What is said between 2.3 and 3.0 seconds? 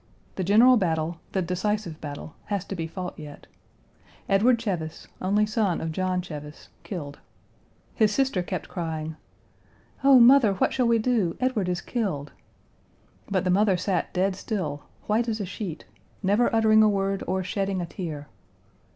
has to be